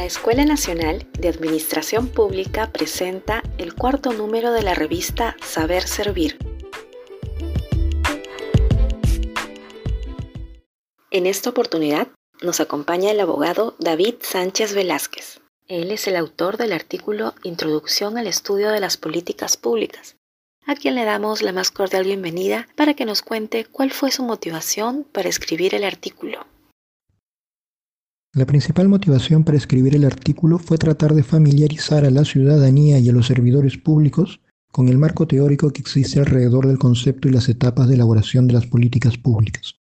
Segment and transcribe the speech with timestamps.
[0.00, 6.38] La Escuela Nacional de Administración Pública presenta el cuarto número de la revista Saber Servir.
[11.10, 12.08] En esta oportunidad
[12.40, 15.42] nos acompaña el abogado David Sánchez Velázquez.
[15.68, 20.16] Él es el autor del artículo Introducción al estudio de las políticas públicas,
[20.64, 24.22] a quien le damos la más cordial bienvenida para que nos cuente cuál fue su
[24.22, 26.46] motivación para escribir el artículo.
[28.32, 33.08] La principal motivación para escribir el artículo fue tratar de familiarizar a la ciudadanía y
[33.08, 37.48] a los servidores públicos con el marco teórico que existe alrededor del concepto y las
[37.48, 39.74] etapas de elaboración de las políticas públicas.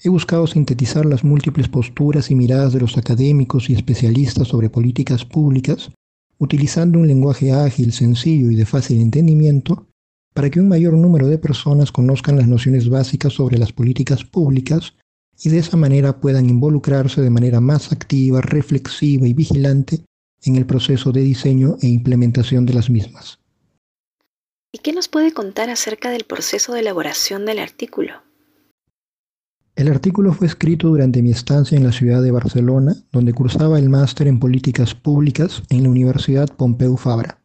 [0.00, 5.24] He buscado sintetizar las múltiples posturas y miradas de los académicos y especialistas sobre políticas
[5.24, 5.90] públicas,
[6.38, 9.88] utilizando un lenguaje ágil, sencillo y de fácil entendimiento,
[10.34, 14.94] para que un mayor número de personas conozcan las nociones básicas sobre las políticas públicas
[15.42, 20.04] y de esa manera puedan involucrarse de manera más activa, reflexiva y vigilante
[20.44, 23.38] en el proceso de diseño e implementación de las mismas.
[24.72, 28.14] ¿Y qué nos puede contar acerca del proceso de elaboración del artículo?
[29.74, 33.88] El artículo fue escrito durante mi estancia en la ciudad de Barcelona, donde cursaba el
[33.88, 37.38] máster en políticas públicas en la Universidad Pompeu Fabra.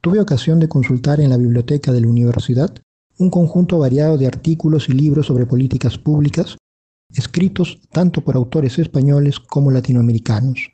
[0.00, 2.74] Tuve ocasión de consultar en la biblioteca de la universidad
[3.18, 6.56] un conjunto variado de artículos y libros sobre políticas públicas
[7.14, 10.70] escritos tanto por autores españoles como latinoamericanos.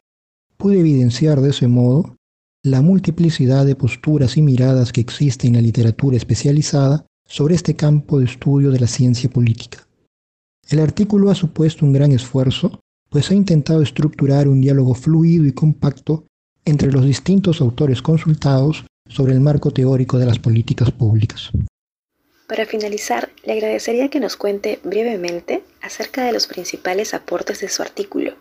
[0.56, 2.16] Pude evidenciar de ese modo
[2.62, 8.18] la multiplicidad de posturas y miradas que existe en la literatura especializada sobre este campo
[8.18, 9.86] de estudio de la ciencia política.
[10.68, 15.52] El artículo ha supuesto un gran esfuerzo, pues ha intentado estructurar un diálogo fluido y
[15.52, 16.26] compacto
[16.64, 21.50] entre los distintos autores consultados sobre el marco teórico de las políticas públicas.
[22.48, 27.82] Para finalizar, le agradecería que nos cuente brevemente acerca de los principales aportes de su
[27.82, 28.34] artículo.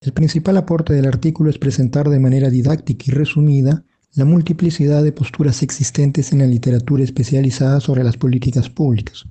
[0.00, 5.12] El principal aporte del artículo es presentar de manera didáctica y resumida la multiplicidad de
[5.12, 9.26] posturas existentes en la literatura especializada sobre las políticas públicas.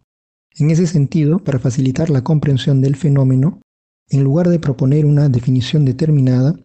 [0.58, 3.60] En ese sentido, para facilitar la comprensión del fenómeno,
[4.10, 6.56] en lugar de proponer una definición determinada,